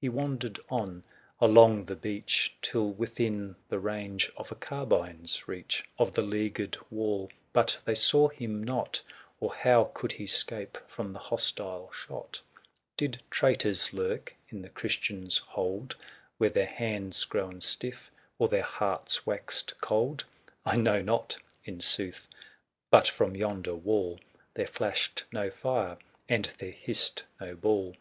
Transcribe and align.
He 0.00 0.08
wandered 0.08 0.58
on, 0.68 1.04
along 1.40 1.84
the 1.84 1.94
beach, 1.94 2.56
395 2.60 2.72
Till 2.72 2.90
within 2.90 3.56
the 3.68 3.78
range 3.78 4.28
of 4.36 4.50
a 4.50 4.56
carbine's 4.56 5.46
reach 5.46 5.84
Of 5.96 6.12
the 6.14 6.22
leaguered 6.22 6.76
wall; 6.90 7.30
but 7.52 7.78
they 7.84 7.94
saw 7.94 8.26
him 8.30 8.64
not, 8.64 9.00
Or 9.38 9.54
how 9.54 9.92
could 9.94 10.10
he 10.10 10.26
'scape 10.26 10.76
from 10.88 11.12
the 11.12 11.20
hostile 11.20 11.92
shot? 11.92 12.40
Did 12.96 13.22
traitors 13.30 13.92
lurk 13.92 14.34
in 14.48 14.60
the 14.60 14.70
Christians' 14.70 15.38
hold? 15.38 15.94
Were 16.40 16.48
their 16.48 16.66
hands 16.66 17.24
grown 17.24 17.60
stiff, 17.60 18.10
or 18.40 18.48
their 18.48 18.62
hearts 18.64 19.24
waxed 19.24 19.80
cold? 19.80 20.24
400 20.64 20.80
I 20.80 20.82
know 20.82 21.00
not, 21.00 21.36
in 21.64 21.78
sooth; 21.78 22.26
but 22.90 23.06
from 23.06 23.36
yonder 23.36 23.76
wall 23.76 24.18
'Iliere 24.56 24.68
flashed 24.68 25.26
no 25.30 25.48
fire, 25.48 25.96
and 26.28 26.46
there 26.58 26.72
hissed 26.72 27.22
no 27.40 27.54
ball. 27.54 27.94